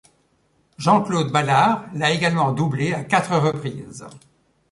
Jean-Claude 0.79 1.31
Balard 1.31 1.85
l'a 1.93 2.09
également 2.09 2.53
doublé 2.53 2.91
à 2.91 3.03
quatre 3.03 3.37
reprises. 3.37 4.07